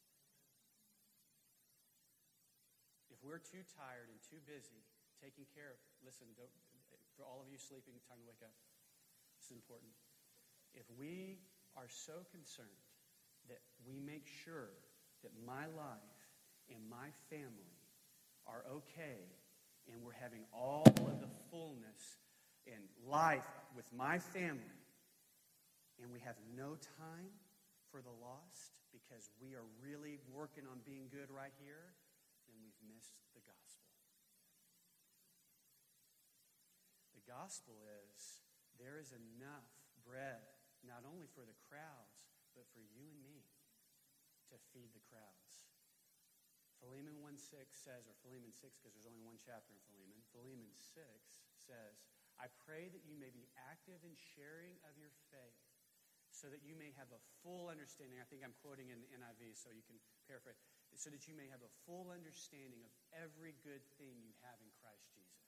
[3.11, 4.87] If we're too tired and too busy
[5.19, 6.31] taking care of, listen,
[7.19, 8.55] for all of you sleeping, time to wake up.
[9.43, 9.91] This is important.
[10.71, 11.43] If we
[11.75, 12.87] are so concerned
[13.51, 14.79] that we make sure
[15.27, 16.23] that my life
[16.71, 17.75] and my family
[18.47, 19.27] are okay
[19.91, 22.21] and we're having all of the fullness
[22.67, 24.77] and life with my family
[26.03, 27.33] and we have no time
[27.89, 31.97] for the lost because we are really working on being good right here,
[32.45, 33.89] then we've missed the gospel.
[37.17, 38.45] The gospel is
[38.77, 39.69] there is enough
[40.05, 40.45] bread,
[40.85, 43.41] not only for the crowds, but for you and me
[44.53, 45.67] to feed the crowds.
[46.79, 50.71] Philemon 1 6 says, or Philemon 6, because there's only one chapter in Philemon, Philemon
[50.77, 51.03] 6
[51.57, 51.97] says,
[52.37, 55.57] I pray that you may be active in sharing of your faith
[56.29, 58.21] so that you may have a full understanding.
[58.21, 59.97] I think I'm quoting in the NIV, so you can
[60.29, 60.61] paraphrase.
[60.93, 64.69] So that you may have a full understanding of every good thing you have in
[64.81, 65.45] Christ Jesus.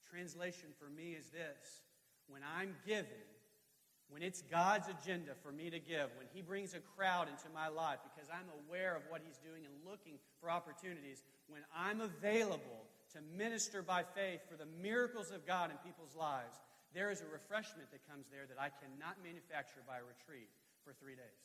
[0.00, 1.84] Translation for me is this
[2.28, 3.28] when I'm giving,
[4.08, 7.68] when it's God's agenda for me to give, when He brings a crowd into my
[7.68, 12.86] life because I'm aware of what He's doing and looking for opportunities, when I'm available
[13.12, 16.58] to minister by faith for the miracles of God in people's lives,
[16.94, 20.48] there is a refreshment that comes there that I cannot manufacture by a retreat
[20.84, 21.42] for three days.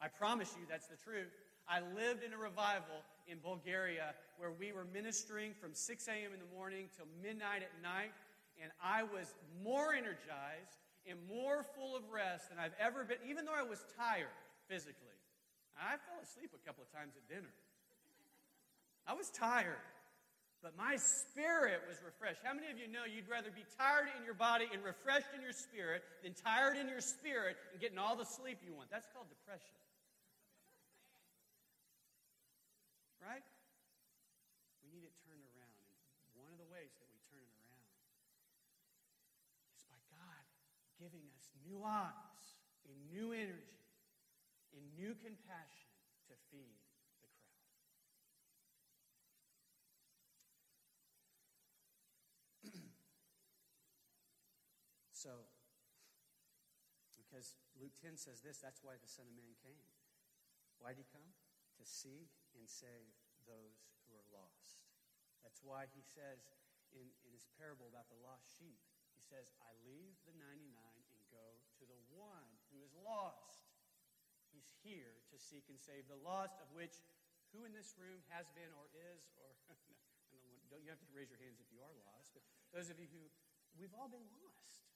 [0.00, 1.30] I promise you that's the truth.
[1.68, 6.32] I lived in a revival in Bulgaria where we were ministering from 6 a.m.
[6.34, 8.10] in the morning till midnight at night,
[8.60, 13.44] and I was more energized and more full of rest than I've ever been, even
[13.44, 14.32] though I was tired
[14.68, 15.18] physically.
[15.76, 17.50] I fell asleep a couple of times at dinner.
[19.06, 19.82] I was tired,
[20.62, 22.38] but my spirit was refreshed.
[22.46, 25.42] How many of you know you'd rather be tired in your body and refreshed in
[25.42, 28.94] your spirit than tired in your spirit and getting all the sleep you want?
[28.94, 29.74] That's called depression.
[33.18, 33.42] Right?
[34.86, 35.82] We need it turned around.
[36.30, 37.86] And one of the ways that we turn it around
[39.74, 40.42] is by God
[40.98, 43.82] giving us new eyes and new energy
[44.74, 45.92] and new compassion
[46.28, 46.80] to feed
[47.20, 47.52] the crowd.
[55.12, 55.30] so,
[57.16, 59.86] because Luke 10 says this, that's why the Son of Man came.
[60.80, 61.32] Why did he come?
[61.78, 63.14] To seek and save
[63.46, 64.86] those who are lost.
[65.42, 66.46] That's why he says
[66.94, 68.78] in, in his parable about the lost sheep,
[69.14, 71.01] he says, I leave the 99 and
[71.32, 73.64] go to the one who is lost.
[74.52, 77.00] He's here to seek and save the lost, of which
[77.56, 79.76] who in this room has been or is, or no,
[80.32, 82.88] don't, want, don't, you have to raise your hands if you are lost, but those
[82.88, 83.28] of you who,
[83.76, 84.88] we've all been lost.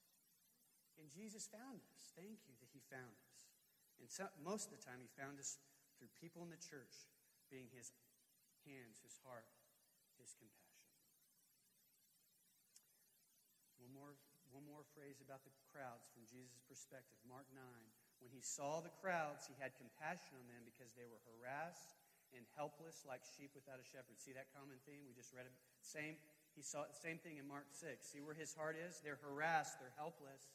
[0.97, 2.09] And Jesus found us.
[2.17, 3.53] Thank you that he found us.
[4.01, 5.61] And so, most of the time, he found us
[5.97, 7.05] through people in the church
[7.53, 7.93] being his
[8.65, 9.45] hands, his heart,
[10.17, 10.57] his compassion.
[13.77, 14.13] One more,
[14.49, 17.21] one more phrase about the crowds from Jesus' perspective.
[17.29, 17.61] Mark 9.
[18.17, 21.93] When he saw the crowds, he had compassion on them because they were harassed
[22.33, 24.17] and helpless like sheep without a shepherd.
[24.17, 25.05] See that common theme?
[25.05, 25.53] We just read it.
[25.85, 26.17] Same,
[26.57, 28.09] he saw the same thing in Mark 6.
[28.09, 28.97] See where his heart is?
[29.05, 30.49] They're harassed, they're helpless.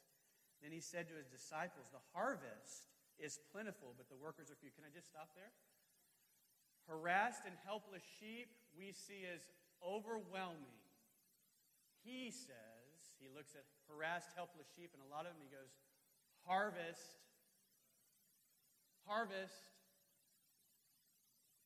[0.59, 4.75] Then he said to his disciples, The harvest is plentiful, but the workers are few.
[4.75, 5.55] Can I just stop there?
[6.91, 9.47] Harassed and helpless sheep we see as
[9.79, 10.83] overwhelming.
[12.03, 12.83] He says,
[13.23, 15.69] he looks at harassed, helpless sheep, and a lot of them he goes,
[16.43, 17.23] Harvest
[19.07, 19.53] harvest.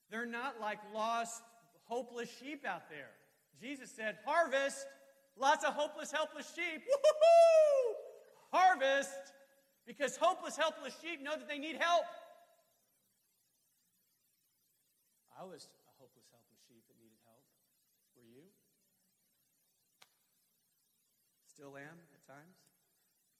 [0.09, 1.41] They're not like lost,
[1.85, 3.11] hopeless sheep out there.
[3.59, 4.85] Jesus said, Harvest,
[5.37, 6.83] lots of hopeless, helpless sheep.
[6.85, 7.95] Woo-hoo-hoo!
[8.51, 9.33] Harvest,
[9.85, 12.05] because hopeless, helpless sheep know that they need help.
[15.37, 17.43] I was a hopeless, helpless sheep that needed help.
[18.15, 18.47] Were you?
[21.45, 22.55] Still am at times.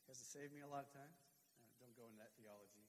[0.07, 1.15] Has it saved me a lot of times?
[1.55, 2.83] No, uh, don't go into that theology.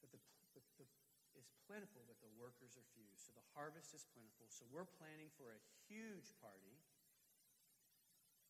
[0.00, 0.20] But the
[1.36, 3.12] It's plentiful, but the workers are few.
[3.20, 4.48] So the harvest is plentiful.
[4.48, 6.80] So we're planning for a huge party.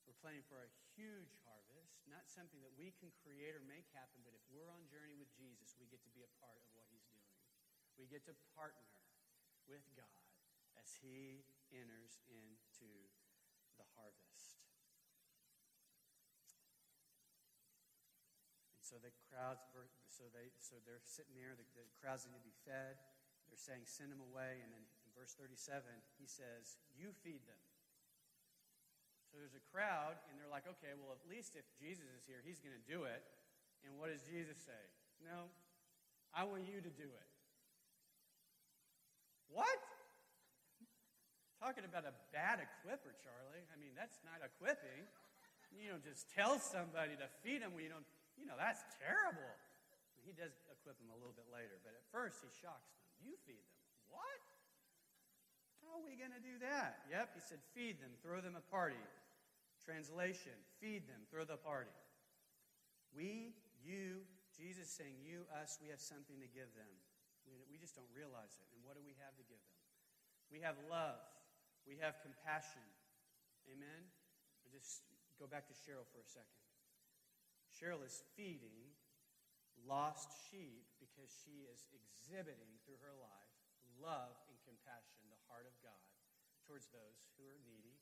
[0.06, 4.22] We're planning for a huge harvest, not something that we can create or make happen,
[4.26, 6.86] but if we're on journey with Jesus, we get to be a part of what
[6.90, 7.38] he's doing.
[7.94, 8.90] We get to partner
[9.70, 10.26] with God
[10.78, 12.90] as he enters into
[13.78, 14.69] the harvest.
[18.90, 19.62] So the crowds,
[20.10, 21.54] so they, so they're sitting there.
[21.54, 22.98] The, the crowds need to be fed.
[23.46, 24.58] They're saying, send them away.
[24.66, 25.86] And then in verse 37,
[26.18, 27.62] he says, You feed them.
[29.30, 32.42] So there's a crowd, and they're like, okay, well, at least if Jesus is here,
[32.42, 33.22] he's going to do it.
[33.86, 34.82] And what does Jesus say?
[35.22, 35.46] No,
[36.34, 37.28] I want you to do it.
[39.54, 39.78] What?
[41.62, 43.62] Talking about a bad equipper, Charlie.
[43.70, 45.06] I mean, that's not equipping.
[45.70, 48.06] You don't just tell somebody to feed them when you don't,
[48.40, 49.52] you know, that's terrible.
[50.24, 53.04] He does equip them a little bit later, but at first he shocks them.
[53.20, 53.80] You feed them.
[54.08, 54.40] What?
[55.84, 57.04] How are we going to do that?
[57.08, 59.00] Yep, he said, feed them, throw them a party.
[59.80, 61.92] Translation, feed them, throw the party.
[63.16, 66.92] We, you, Jesus saying, you, us, we have something to give them.
[67.48, 68.68] We, we just don't realize it.
[68.76, 69.78] And what do we have to give them?
[70.52, 71.20] We have love.
[71.88, 72.84] We have compassion.
[73.72, 74.04] Amen?
[74.62, 75.08] I just
[75.40, 76.59] go back to Cheryl for a second.
[77.70, 78.94] Cheryl is feeding
[79.86, 83.50] lost sheep because she is exhibiting through her life
[84.00, 86.08] love and compassion, the heart of God
[86.64, 88.00] towards those who are needy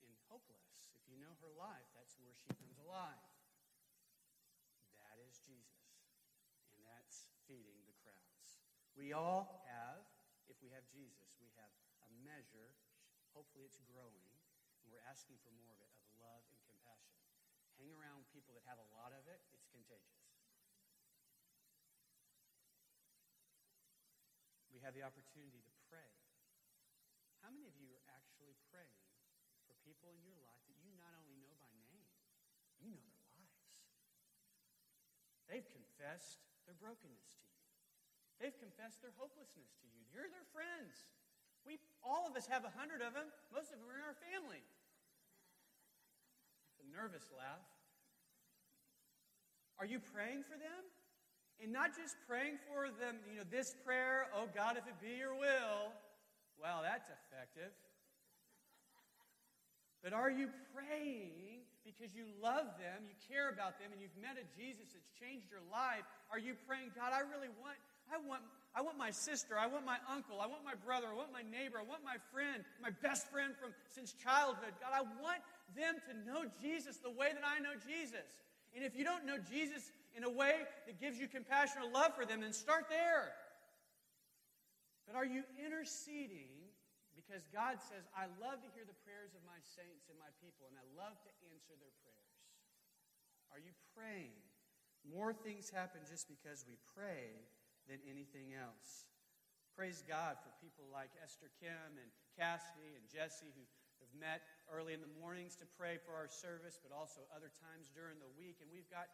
[0.00, 0.94] and hopeless.
[0.96, 3.28] If you know her life, that's where she comes alive.
[5.02, 6.08] That is Jesus.
[6.72, 8.62] And that's feeding the crowds.
[8.96, 10.08] We all have,
[10.48, 11.72] if we have Jesus, we have
[12.06, 12.72] a measure,
[13.36, 14.32] hopefully it's growing,
[14.80, 17.20] and we're asking for more of it, of love and compassion.
[17.76, 20.26] Hang around people that have a lot of it, it's contagious.
[24.76, 26.12] we have the opportunity to pray.
[27.40, 29.08] How many of you are actually praying
[29.64, 32.04] for people in your life that you not only know by name,
[32.76, 33.64] you know their lives?
[35.48, 37.64] They've confessed their brokenness to you.
[38.36, 40.04] They've confessed their hopelessness to you.
[40.12, 41.08] You're their friends.
[41.64, 43.32] We, all of us have a hundred of them.
[43.48, 44.60] Most of them are in our family.
[46.96, 47.60] Nervous laugh.
[49.78, 50.82] Are you praying for them?
[51.60, 55.16] And not just praying for them, you know, this prayer, oh God, if it be
[55.20, 55.92] your will.
[56.60, 57.72] Wow, that's effective.
[60.04, 64.36] But are you praying because you love them, you care about them, and you've met
[64.36, 66.04] a Jesus that's changed your life?
[66.28, 67.78] Are you praying, God, I really want,
[68.12, 68.44] I want,
[68.74, 71.46] I want my sister, I want my uncle, I want my brother, I want my
[71.46, 74.76] neighbor, I want my friend, my best friend from since childhood.
[74.78, 75.40] God, I want
[75.74, 78.28] them to know Jesus the way that I know Jesus.
[78.76, 82.14] And if you don't know Jesus in a way that gives you compassion or love
[82.14, 83.32] for them, then start there.
[85.08, 86.52] But are you interceding
[87.14, 90.68] because God says, I love to hear the prayers of my saints and my people,
[90.70, 92.36] and I love to answer their prayers?
[93.50, 94.36] Are you praying?
[95.06, 97.34] More things happen just because we pray
[97.86, 99.06] than anything else.
[99.78, 103.64] Praise God for people like Esther Kim and Cassidy and Jesse who
[104.02, 107.90] have met early in the mornings to pray for our service, but also other times
[107.94, 108.58] during the week.
[108.58, 109.10] And we've got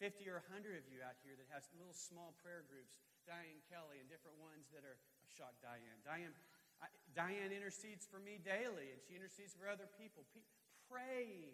[0.00, 2.96] 50 or 100 of you out here that have little small prayer groups.
[3.24, 5.98] Diane Kelly and different ones that are, I shocked Diane.
[6.06, 6.30] Diane,
[6.78, 6.86] I,
[7.16, 10.22] Diane intercedes for me daily, and she intercedes for other people.
[10.30, 10.46] Pe-
[10.86, 11.50] praying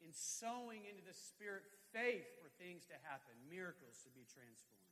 [0.00, 4.84] in sowing into the Spirit faith for things to happen, miracles to be transformed.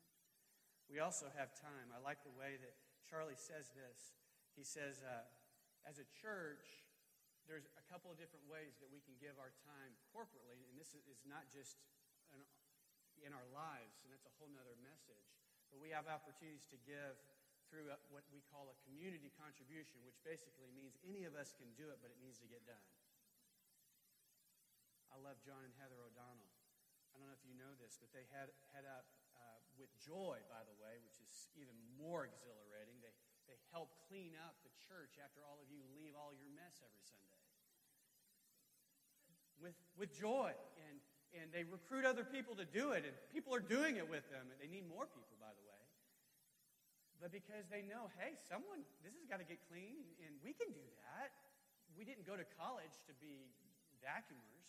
[0.93, 1.89] We also have time.
[1.91, 2.75] I like the way that
[3.09, 4.13] Charlie says this.
[4.53, 5.25] He says, uh,
[5.89, 6.69] as a church,
[7.53, 10.97] there's a couple of different ways that we can give our time corporately, and this
[10.97, 11.77] is not just
[13.21, 15.29] in our lives, and that's a whole other message.
[15.69, 17.13] But we have opportunities to give
[17.69, 21.93] through what we call a community contribution, which basically means any of us can do
[21.93, 22.89] it, but it needs to get done.
[25.13, 26.53] I love John and Heather O'Donnell.
[27.13, 29.05] I don't know if you know this, but they head, head up
[29.37, 32.97] uh, with joy, by the way, which is even more exhilarating.
[33.05, 33.13] They,
[33.45, 37.05] they help clean up the church after all of you leave all your mess every
[37.05, 37.42] Sunday.
[39.63, 40.51] With, with joy.
[40.91, 40.97] And,
[41.39, 44.51] and they recruit other people to do it, and people are doing it with them.
[44.51, 45.73] And they need more people, by the way
[47.23, 50.67] but because they know, hey, someone, this has got to get clean, and we can
[50.75, 51.31] do that.
[51.95, 53.55] We didn't go to college to be
[54.03, 54.67] vacuumers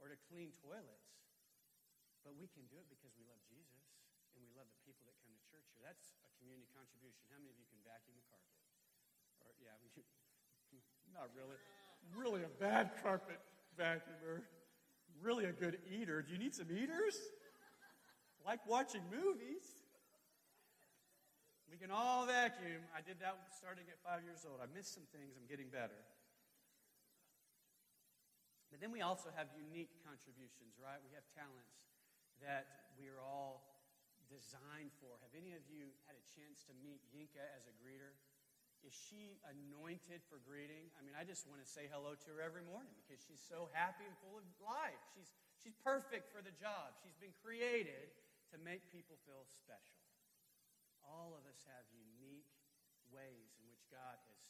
[0.00, 1.12] or to clean toilets,
[2.24, 3.84] but we can do it because we love Jesus
[4.32, 5.84] and we love the people that come to church here.
[5.84, 7.20] That's a community contribution.
[7.28, 8.56] How many of you can vacuum a carpet?
[9.44, 9.76] Or yeah,
[11.12, 11.60] not really.
[12.12, 13.40] Really a bad carpet
[13.78, 14.42] vacuumer.
[15.22, 16.20] Really a good eater.
[16.22, 17.16] Do you need some eaters?
[18.44, 19.64] Like watching movies.
[21.70, 22.84] We can all vacuum.
[22.92, 24.60] I did that starting at five years old.
[24.60, 25.34] I missed some things.
[25.34, 25.96] I'm getting better.
[28.70, 30.98] But then we also have unique contributions, right?
[31.02, 31.86] We have talents
[32.42, 33.62] that we are all
[34.26, 35.14] designed for.
[35.22, 38.18] Have any of you had a chance to meet Yinka as a greeter?
[38.84, 40.92] Is she anointed for greeting?
[40.94, 43.72] I mean, I just want to say hello to her every morning because she's so
[43.72, 45.00] happy and full of life.
[45.16, 46.92] She's, she's perfect for the job.
[47.00, 48.12] She's been created
[48.52, 50.04] to make people feel special.
[51.00, 52.52] All of us have unique
[53.08, 54.42] ways in which God has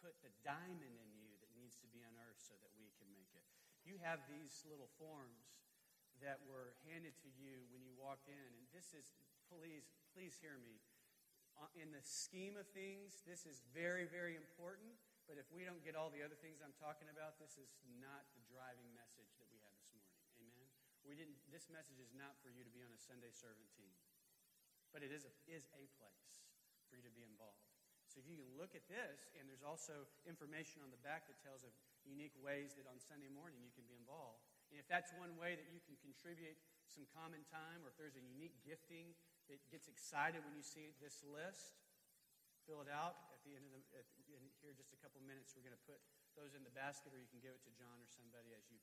[0.00, 3.28] put the diamond in you that needs to be unearthed so that we can make
[3.36, 3.44] it.
[3.84, 5.52] You have these little forms
[6.24, 9.12] that were handed to you when you walked in, and this is,
[9.52, 9.86] please,
[10.16, 10.80] please hear me.
[11.58, 14.94] Uh, in the scheme of things, this is very, very important.
[15.26, 18.30] But if we don't get all the other things I'm talking about, this is not
[18.32, 20.22] the driving message that we have this morning.
[20.38, 20.70] Amen.
[21.02, 21.36] We didn't.
[21.50, 23.90] This message is not for you to be on a Sunday servant team.
[24.94, 26.46] But it is a, is a place
[26.88, 27.60] for you to be involved.
[28.08, 31.60] So you can look at this, and there's also information on the back that tells
[31.60, 31.76] of
[32.08, 34.40] unique ways that on Sunday morning you can be involved.
[34.72, 36.56] And if that's one way that you can contribute
[36.88, 39.12] some common time, or if there's a unique gifting
[39.48, 41.76] that gets excited when you see this list,
[42.68, 43.16] fill it out.
[43.32, 44.04] At the end of the, at,
[44.60, 46.00] here, just a couple minutes, we're going to put
[46.36, 48.78] those in the basket, or you can give it to John or somebody as you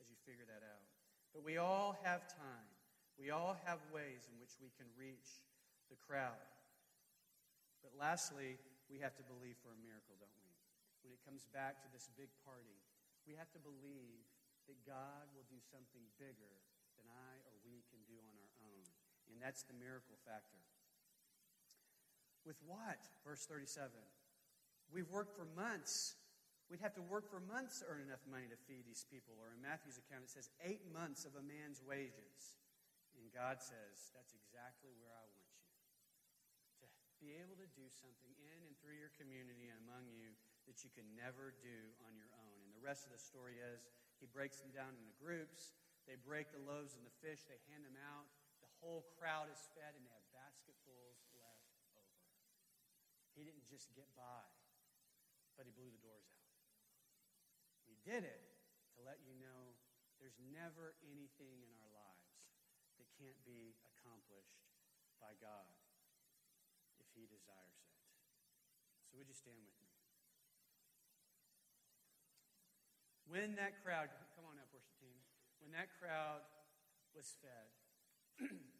[0.00, 0.84] as you figure that out.
[1.32, 2.68] But we all have time.
[3.16, 5.40] We all have ways in which we can reach
[5.88, 6.36] the crowd.
[7.80, 8.60] But lastly,
[8.92, 10.52] we have to believe for a miracle, don't we?
[11.00, 12.76] When it comes back to this big party,
[13.24, 14.26] we have to believe
[14.68, 16.60] that God will do something bigger
[16.98, 18.84] than I or we can do on our own.
[19.30, 20.60] And that's the miracle factor.
[22.46, 23.02] With what?
[23.26, 23.90] Verse 37.
[24.94, 26.14] We've worked for months.
[26.70, 29.34] We'd have to work for months to earn enough money to feed these people.
[29.38, 32.58] Or in Matthew's account, it says eight months of a man's wages.
[33.18, 35.74] And God says, That's exactly where I want you.
[36.82, 36.86] To
[37.18, 40.36] be able to do something in and through your community and among you
[40.70, 42.58] that you can never do on your own.
[42.62, 43.90] And the rest of the story is
[44.22, 45.74] he breaks them down into groups.
[46.06, 48.30] They break the loaves and the fish, they hand them out.
[48.86, 52.22] Whole crowd is fed, and they have basketfuls left over.
[53.34, 54.46] He didn't just get by,
[55.58, 56.54] but he blew the doors out.
[57.82, 58.46] He did it
[58.94, 59.74] to let you know
[60.22, 62.46] there's never anything in our lives
[63.02, 64.62] that can't be accomplished
[65.18, 65.66] by God
[67.02, 67.90] if He desires it.
[69.10, 69.90] So, would you stand with me?
[73.26, 75.18] When that crowd, come on up, worship team,
[75.58, 76.46] when that crowd
[77.10, 77.74] was fed,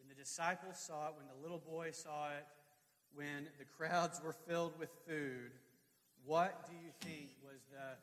[0.00, 2.46] when the disciples saw it, when the little boy saw it,
[3.14, 5.52] when the crowds were filled with food,
[6.24, 7.96] what do you think was the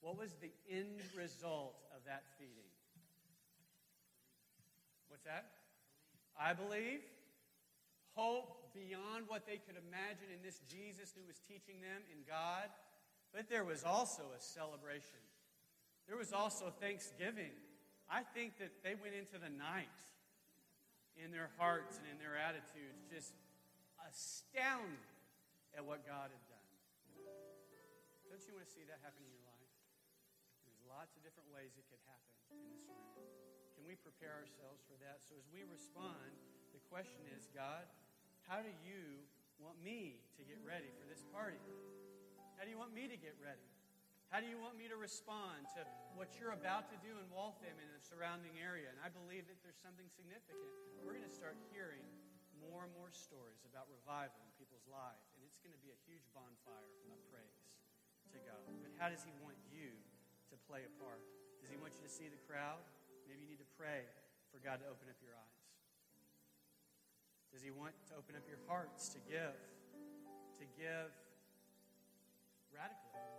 [0.00, 2.70] what was the end result of that feeding?
[5.08, 5.46] What's that?
[6.38, 7.00] I believe.
[8.14, 12.68] Hope beyond what they could imagine in this Jesus who was teaching them in God.
[13.34, 15.20] But there was also a celebration.
[16.06, 17.52] There was also thanksgiving.
[18.08, 19.90] I think that they went into the night
[21.16, 23.32] in their hearts and in their attitudes, just
[24.04, 25.08] astounded
[25.76, 26.68] at what God had done.
[28.28, 29.72] Don't you want to see that happen in your life?
[30.68, 33.08] There's lots of different ways it could happen in this room.
[33.76, 35.24] Can we prepare ourselves for that?
[35.24, 36.36] So as we respond,
[36.76, 37.88] the question is, God,
[38.44, 39.24] how do you
[39.56, 41.60] want me to get ready for this party?
[42.60, 43.64] How do you want me to get ready?
[44.34, 45.86] How do you want me to respond to
[46.18, 48.90] what you're about to do in Waltham and in the surrounding area?
[48.90, 50.66] And I believe that there's something significant.
[50.98, 52.02] We're going to start hearing
[52.58, 56.00] more and more stories about revival in people's lives, and it's going to be a
[56.10, 57.78] huge bonfire of praise
[58.34, 58.58] to go.
[58.82, 59.94] But how does He want you
[60.50, 61.22] to play a part?
[61.62, 62.82] Does He want you to see the crowd?
[63.30, 64.02] Maybe you need to pray
[64.50, 65.62] for God to open up your eyes.
[67.54, 69.54] Does He want to open up your hearts to give?
[70.58, 71.14] To give
[72.74, 73.35] radically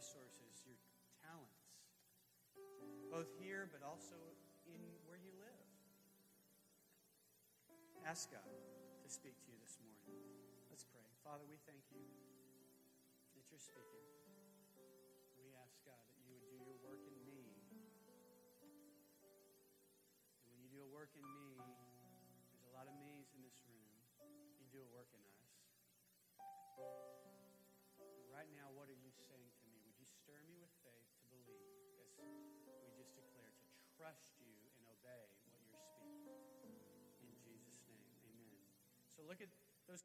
[0.00, 0.80] resources, your
[1.20, 1.76] talents,
[3.12, 4.16] both here but also
[4.64, 5.68] in where you live.
[8.08, 8.48] Ask God
[9.04, 10.00] to speak to you this morning.
[10.72, 11.04] Let's pray.
[11.20, 12.00] Father, we thank you
[13.36, 14.08] that you're speaking.
[15.36, 17.44] We ask God that you would do your work in me.
[20.48, 23.60] And when you do a work in me, there's a lot of me's in this
[23.68, 23.84] room.
[24.64, 25.39] You do a work in us.
[39.30, 39.48] Look at
[39.86, 40.02] those.